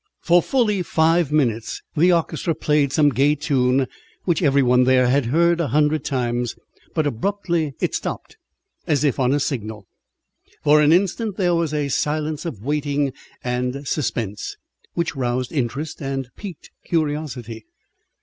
[0.23, 3.85] For fully five minutes the orchestra played some gay tune
[4.23, 6.55] which every one there had heard a hundred times;
[6.95, 8.35] but abruptly it stopped,
[8.87, 9.85] as if on a signal.
[10.63, 14.57] For an instant there was a silence of waiting and suspense,
[14.95, 17.67] which roused interest and piqued curiosity.